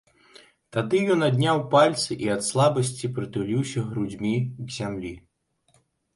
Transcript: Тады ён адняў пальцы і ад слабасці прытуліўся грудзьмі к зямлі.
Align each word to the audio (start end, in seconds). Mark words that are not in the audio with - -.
Тады 0.77 1.01
ён 1.15 1.19
адняў 1.27 1.61
пальцы 1.73 2.17
і 2.25 2.31
ад 2.37 2.41
слабасці 2.49 3.11
прытуліўся 3.19 3.85
грудзьмі 3.93 4.33
к 4.49 4.67
зямлі. 4.79 5.13